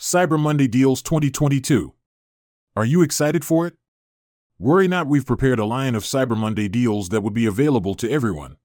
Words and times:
Cyber 0.00 0.38
Monday 0.38 0.68
Deals 0.68 1.02
2022. 1.02 1.92
Are 2.76 2.84
you 2.84 3.02
excited 3.02 3.44
for 3.44 3.66
it? 3.66 3.74
Worry 4.56 4.86
not, 4.86 5.08
we've 5.08 5.26
prepared 5.26 5.58
a 5.58 5.64
line 5.64 5.96
of 5.96 6.04
Cyber 6.04 6.36
Monday 6.36 6.68
deals 6.68 7.08
that 7.08 7.22
would 7.22 7.34
be 7.34 7.46
available 7.46 7.96
to 7.96 8.08
everyone. 8.08 8.58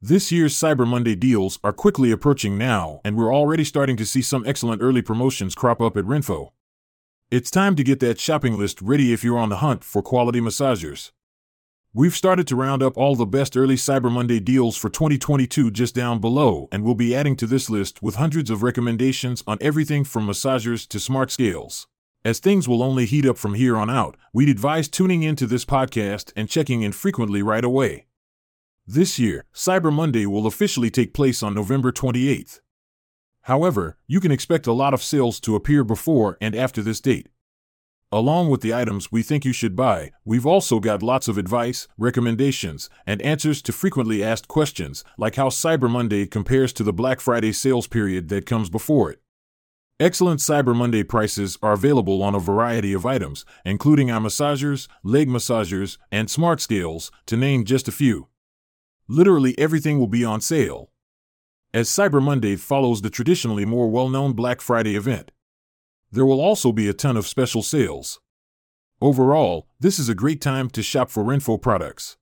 This 0.00 0.30
year's 0.30 0.54
Cyber 0.54 0.86
Monday 0.86 1.16
deals 1.16 1.58
are 1.64 1.72
quickly 1.72 2.12
approaching 2.12 2.56
now, 2.56 3.00
and 3.04 3.16
we're 3.16 3.34
already 3.34 3.64
starting 3.64 3.96
to 3.96 4.06
see 4.06 4.22
some 4.22 4.44
excellent 4.46 4.80
early 4.80 5.02
promotions 5.02 5.56
crop 5.56 5.80
up 5.80 5.96
at 5.96 6.04
Renpho. 6.04 6.52
It's 7.28 7.50
time 7.50 7.74
to 7.74 7.82
get 7.82 7.98
that 7.98 8.20
shopping 8.20 8.56
list 8.56 8.80
ready 8.80 9.12
if 9.12 9.24
you're 9.24 9.38
on 9.38 9.48
the 9.48 9.56
hunt 9.56 9.82
for 9.82 10.00
quality 10.00 10.40
massagers. 10.40 11.10
We've 11.94 12.16
started 12.16 12.46
to 12.46 12.56
round 12.56 12.82
up 12.82 12.96
all 12.96 13.16
the 13.16 13.26
best 13.26 13.54
early 13.54 13.74
Cyber 13.74 14.10
Monday 14.10 14.40
deals 14.40 14.78
for 14.78 14.88
2022 14.88 15.70
just 15.70 15.94
down 15.94 16.20
below, 16.20 16.66
and 16.72 16.82
we'll 16.82 16.94
be 16.94 17.14
adding 17.14 17.36
to 17.36 17.46
this 17.46 17.68
list 17.68 18.02
with 18.02 18.14
hundreds 18.14 18.48
of 18.48 18.62
recommendations 18.62 19.44
on 19.46 19.58
everything 19.60 20.02
from 20.02 20.26
massagers 20.26 20.88
to 20.88 20.98
smart 20.98 21.30
scales. 21.30 21.86
As 22.24 22.38
things 22.38 22.66
will 22.66 22.82
only 22.82 23.04
heat 23.04 23.26
up 23.26 23.36
from 23.36 23.52
here 23.52 23.76
on 23.76 23.90
out, 23.90 24.16
we'd 24.32 24.48
advise 24.48 24.88
tuning 24.88 25.22
into 25.22 25.46
this 25.46 25.66
podcast 25.66 26.32
and 26.34 26.48
checking 26.48 26.80
in 26.80 26.92
frequently 26.92 27.42
right 27.42 27.62
away. 27.62 28.06
This 28.86 29.18
year, 29.18 29.44
Cyber 29.54 29.92
Monday 29.92 30.24
will 30.24 30.46
officially 30.46 30.88
take 30.88 31.12
place 31.12 31.42
on 31.42 31.52
November 31.52 31.92
28th. 31.92 32.60
However, 33.42 33.98
you 34.06 34.18
can 34.18 34.32
expect 34.32 34.66
a 34.66 34.72
lot 34.72 34.94
of 34.94 35.02
sales 35.02 35.38
to 35.40 35.56
appear 35.56 35.84
before 35.84 36.38
and 36.40 36.54
after 36.54 36.80
this 36.80 37.02
date. 37.02 37.28
Along 38.14 38.50
with 38.50 38.60
the 38.60 38.74
items 38.74 39.10
we 39.10 39.22
think 39.22 39.46
you 39.46 39.54
should 39.54 39.74
buy, 39.74 40.12
we've 40.22 40.44
also 40.44 40.80
got 40.80 41.02
lots 41.02 41.28
of 41.28 41.38
advice, 41.38 41.88
recommendations, 41.96 42.90
and 43.06 43.22
answers 43.22 43.62
to 43.62 43.72
frequently 43.72 44.22
asked 44.22 44.48
questions, 44.48 45.02
like 45.16 45.36
how 45.36 45.48
Cyber 45.48 45.90
Monday 45.90 46.26
compares 46.26 46.74
to 46.74 46.82
the 46.84 46.92
Black 46.92 47.20
Friday 47.20 47.52
sales 47.52 47.86
period 47.86 48.28
that 48.28 48.44
comes 48.44 48.68
before 48.68 49.10
it. 49.10 49.22
Excellent 49.98 50.40
Cyber 50.40 50.76
Monday 50.76 51.02
prices 51.02 51.56
are 51.62 51.72
available 51.72 52.22
on 52.22 52.34
a 52.34 52.38
variety 52.38 52.92
of 52.92 53.06
items, 53.06 53.46
including 53.64 54.10
eye 54.10 54.18
massagers, 54.18 54.88
leg 55.02 55.26
massagers, 55.26 55.96
and 56.10 56.30
smart 56.30 56.60
scales, 56.60 57.10
to 57.24 57.34
name 57.38 57.64
just 57.64 57.88
a 57.88 57.92
few. 57.92 58.28
Literally 59.08 59.58
everything 59.58 59.98
will 59.98 60.06
be 60.06 60.22
on 60.22 60.42
sale. 60.42 60.90
As 61.72 61.88
Cyber 61.88 62.22
Monday 62.22 62.56
follows 62.56 63.00
the 63.00 63.08
traditionally 63.08 63.64
more 63.64 63.88
well 63.88 64.10
known 64.10 64.34
Black 64.34 64.60
Friday 64.60 64.96
event. 64.96 65.31
There 66.12 66.26
will 66.26 66.40
also 66.40 66.72
be 66.72 66.88
a 66.88 66.92
ton 66.92 67.16
of 67.16 67.26
special 67.26 67.62
sales. 67.62 68.20
Overall, 69.00 69.66
this 69.80 69.98
is 69.98 70.08
a 70.08 70.14
great 70.14 70.40
time 70.40 70.68
to 70.70 70.82
shop 70.82 71.10
for 71.10 71.24
Renpho 71.24 71.60
products. 71.60 72.16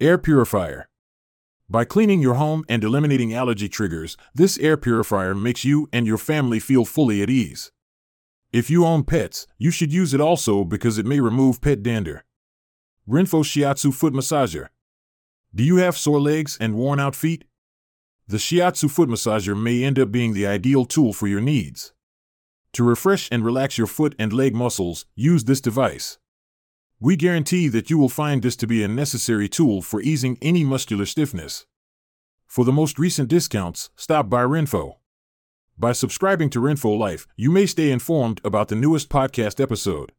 Air 0.00 0.16
Purifier. 0.16 0.88
By 1.68 1.84
cleaning 1.84 2.20
your 2.20 2.34
home 2.34 2.64
and 2.68 2.82
eliminating 2.82 3.34
allergy 3.34 3.68
triggers, 3.68 4.16
this 4.34 4.58
air 4.58 4.76
purifier 4.76 5.34
makes 5.34 5.64
you 5.64 5.88
and 5.92 6.06
your 6.06 6.18
family 6.18 6.58
feel 6.58 6.84
fully 6.84 7.20
at 7.22 7.28
ease. 7.30 7.70
If 8.52 8.70
you 8.70 8.86
own 8.86 9.04
pets, 9.04 9.46
you 9.58 9.70
should 9.70 9.92
use 9.92 10.14
it 10.14 10.20
also 10.20 10.64
because 10.64 10.96
it 10.96 11.06
may 11.06 11.20
remove 11.20 11.60
pet 11.60 11.82
dander. 11.82 12.24
Renpho 13.08 13.44
Shiatsu 13.44 13.92
Foot 13.92 14.14
Massager. 14.14 14.68
Do 15.52 15.64
you 15.64 15.76
have 15.76 15.98
sore 15.98 16.20
legs 16.20 16.56
and 16.60 16.76
worn 16.76 17.00
out 17.00 17.16
feet? 17.16 17.44
The 18.28 18.36
Shiatsu 18.36 18.88
foot 18.88 19.08
massager 19.08 19.60
may 19.60 19.82
end 19.82 19.98
up 19.98 20.12
being 20.12 20.32
the 20.32 20.46
ideal 20.46 20.84
tool 20.84 21.12
for 21.12 21.26
your 21.26 21.40
needs. 21.40 21.92
To 22.74 22.84
refresh 22.84 23.28
and 23.32 23.44
relax 23.44 23.78
your 23.78 23.86
foot 23.86 24.14
and 24.18 24.32
leg 24.32 24.54
muscles, 24.54 25.04
use 25.16 25.44
this 25.44 25.60
device. 25.60 26.18
We 27.00 27.16
guarantee 27.16 27.68
that 27.68 27.90
you 27.90 27.98
will 27.98 28.08
find 28.08 28.42
this 28.42 28.56
to 28.56 28.66
be 28.66 28.84
a 28.84 28.88
necessary 28.88 29.48
tool 29.48 29.82
for 29.82 30.02
easing 30.02 30.38
any 30.40 30.64
muscular 30.64 31.06
stiffness. 31.06 31.66
For 32.46 32.64
the 32.64 32.72
most 32.72 32.98
recent 32.98 33.28
discounts, 33.28 33.90
stop 33.96 34.28
by 34.28 34.42
Renpho. 34.42 34.96
By 35.78 35.92
subscribing 35.92 36.50
to 36.50 36.60
Renpho 36.60 36.98
Life, 36.98 37.26
you 37.36 37.50
may 37.50 37.64
stay 37.64 37.90
informed 37.90 38.40
about 38.44 38.68
the 38.68 38.76
newest 38.76 39.08
podcast 39.08 39.60
episode. 39.60 40.12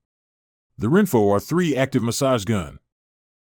The 0.77 0.87
Renpho 0.87 1.21
R3 1.29 1.77
Active 1.77 2.01
Massage 2.01 2.45
Gun. 2.45 2.79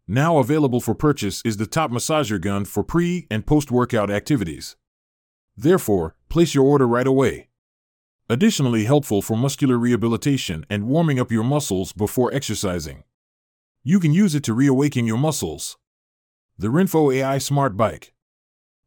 Now 0.08 0.38
available 0.38 0.80
for 0.80 0.96
purchase 0.96 1.42
is 1.44 1.58
the 1.58 1.68
top 1.68 1.92
massager 1.92 2.40
gun 2.40 2.64
for 2.64 2.82
pre 2.82 3.28
and 3.30 3.46
post 3.46 3.72
workout 3.72 4.10
activities. 4.10 4.78
Therefore, 5.58 6.16
place 6.30 6.56
your 6.56 6.64
order 6.64 6.88
right 6.88 7.08
away. 7.08 7.50
Additionally, 8.30 8.84
helpful 8.84 9.22
for 9.22 9.38
muscular 9.38 9.78
rehabilitation 9.78 10.66
and 10.70 10.88
warming 10.88 11.20
up 11.20 11.32
your 11.32 11.46
muscles 11.46 11.94
before 11.94 12.34
exercising. 12.34 13.04
You 13.84 14.02
can 14.02 14.14
use 14.14 14.36
it 14.36 14.44
to 14.44 14.54
reawaken 14.54 15.08
your 15.08 15.18
muscles. 15.18 15.78
The 16.58 16.68
Renpho 16.68 17.16
AI 17.16 17.38
Smart 17.38 17.78
Bike. 17.78 18.14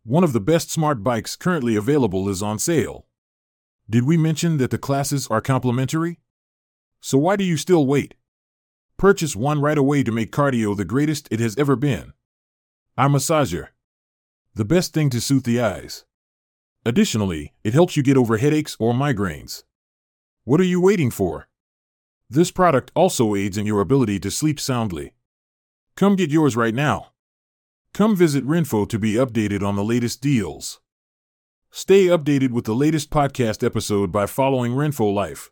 One 0.05 0.25
of 0.25 0.35
the 0.35 0.41
best 0.41 0.71
smart 0.71 1.03
bikes 1.03 1.37
currently 1.37 1.75
available 1.75 2.29
is 2.29 2.43
on 2.43 2.59
sale. 2.59 3.07
Did 3.89 4.05
we 4.05 4.19
mention 4.19 4.59
that 4.59 4.71
the 4.71 4.79
classes 4.79 5.27
are 5.29 5.41
complimentary? 5.41 6.21
So 7.01 7.17
why 7.17 7.37
do 7.37 7.45
you 7.45 7.57
still 7.57 7.87
wait? 7.87 8.15
Purchase 8.99 9.35
one 9.35 9.63
right 9.63 9.79
away 9.79 10.03
to 10.03 10.13
make 10.13 10.33
cardio 10.33 10.77
the 10.77 10.85
greatest 10.85 11.29
it 11.31 11.41
has 11.41 11.57
ever 11.57 11.77
been. 11.77 12.13
Eye 12.99 13.09
massager. 13.09 13.69
The 14.55 14.67
best 14.67 14.93
thing 14.93 15.09
to 15.11 15.21
soothe 15.21 15.45
the 15.45 15.63
eyes. 15.63 16.05
Additionally, 16.85 17.53
it 17.63 17.75
helps 17.75 17.97
you 17.97 18.03
get 18.03 18.17
over 18.17 18.39
headaches 18.39 18.77
or 18.79 18.95
migraines. 18.95 19.65
What 20.45 20.61
are 20.61 20.65
you 20.65 20.81
waiting 20.81 21.11
for? 21.11 21.49
This 22.31 22.51
product 22.51 22.91
also 22.95 23.35
aids 23.35 23.59
in 23.59 23.67
your 23.67 23.81
ability 23.81 24.19
to 24.21 24.31
sleep 24.31 24.59
soundly. 24.59 25.13
Come 25.97 26.17
get 26.17 26.31
yours 26.31 26.57
right 26.57 26.75
now. 26.75 27.09
Come 27.93 28.17
visit 28.17 28.47
Renpho 28.47 28.89
to 28.89 28.99
be 28.99 29.15
updated 29.15 29.63
on 29.63 29.77
the 29.77 29.85
latest 29.85 30.23
deals. 30.23 30.81
Stay 31.71 32.07
updated 32.07 32.51
with 32.51 32.65
the 32.65 32.75
latest 32.75 33.11
podcast 33.11 33.65
episode 33.65 34.11
by 34.11 34.27
following 34.27 34.73
Renpho 34.73 35.13
Life. 35.13 35.51